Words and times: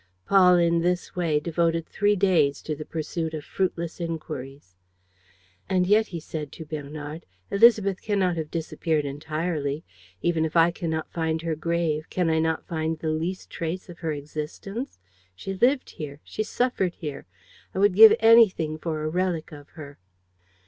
Paul 0.25 0.55
in 0.55 0.81
this 0.81 1.15
way 1.15 1.39
devoted 1.39 1.85
three 1.85 2.15
days 2.15 2.63
to 2.63 2.75
the 2.75 2.85
pursuit 2.87 3.35
of 3.35 3.45
fruitless 3.45 4.01
inquiries. 4.01 4.75
"And 5.69 5.85
yet," 5.85 6.07
he 6.07 6.19
said 6.19 6.51
to 6.53 6.65
Bernard, 6.65 7.27
"Élisabeth 7.51 8.01
cannot 8.01 8.35
have 8.35 8.49
disappeared 8.49 9.05
entirely. 9.05 9.83
Even 10.23 10.43
if 10.43 10.55
I 10.55 10.71
cannot 10.71 11.11
find 11.11 11.43
her 11.43 11.55
grave, 11.55 12.07
can 12.09 12.31
I 12.31 12.39
not 12.39 12.65
find 12.65 12.97
the 12.97 13.11
least 13.11 13.51
trace 13.51 13.89
of 13.89 13.99
her 13.99 14.11
existence? 14.11 14.97
She 15.35 15.53
lived 15.53 15.91
here. 15.91 16.19
She 16.23 16.41
suffered 16.41 16.95
here. 16.95 17.27
I 17.75 17.77
would 17.77 17.93
give 17.93 18.15
anything 18.21 18.79
for 18.79 19.03
a 19.03 19.07
relic 19.07 19.51
of 19.51 19.69
her." 19.77 19.99